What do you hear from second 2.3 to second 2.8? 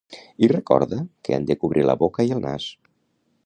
i el nas.